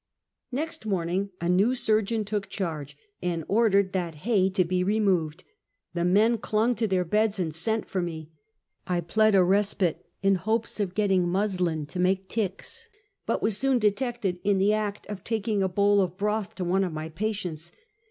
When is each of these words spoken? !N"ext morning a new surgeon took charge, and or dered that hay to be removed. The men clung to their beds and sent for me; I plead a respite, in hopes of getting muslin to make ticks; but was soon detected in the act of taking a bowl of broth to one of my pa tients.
!N"ext 0.51 0.83
morning 0.87 1.29
a 1.39 1.47
new 1.47 1.75
surgeon 1.75 2.25
took 2.25 2.49
charge, 2.49 2.97
and 3.21 3.43
or 3.47 3.69
dered 3.69 3.91
that 3.91 4.15
hay 4.25 4.49
to 4.49 4.65
be 4.65 4.83
removed. 4.83 5.43
The 5.93 6.03
men 6.03 6.39
clung 6.39 6.73
to 6.77 6.87
their 6.87 7.05
beds 7.05 7.37
and 7.37 7.53
sent 7.53 7.87
for 7.87 8.01
me; 8.01 8.31
I 8.87 9.01
plead 9.01 9.35
a 9.35 9.43
respite, 9.43 10.03
in 10.23 10.37
hopes 10.37 10.79
of 10.79 10.95
getting 10.95 11.27
muslin 11.29 11.85
to 11.85 11.99
make 11.99 12.27
ticks; 12.29 12.89
but 13.27 13.43
was 13.43 13.59
soon 13.59 13.77
detected 13.77 14.39
in 14.43 14.57
the 14.57 14.73
act 14.73 15.05
of 15.05 15.23
taking 15.23 15.61
a 15.61 15.69
bowl 15.69 16.01
of 16.01 16.17
broth 16.17 16.55
to 16.55 16.63
one 16.63 16.83
of 16.83 16.91
my 16.93 17.07
pa 17.07 17.25
tients. 17.25 17.71